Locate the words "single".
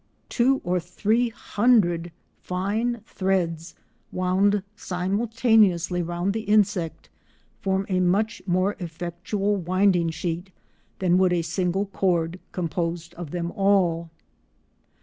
11.43-11.85